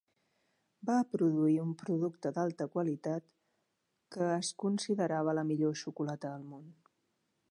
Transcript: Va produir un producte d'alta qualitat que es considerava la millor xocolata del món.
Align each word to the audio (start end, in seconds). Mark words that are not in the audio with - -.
Va 0.89 0.93
produir 1.15 1.57
un 1.63 1.73
producte 1.81 2.31
d'alta 2.37 2.67
qualitat 2.77 3.27
que 4.17 4.31
es 4.39 4.51
considerava 4.65 5.39
la 5.41 5.47
millor 5.53 5.79
xocolata 5.85 6.35
del 6.35 6.51
món. 6.55 6.67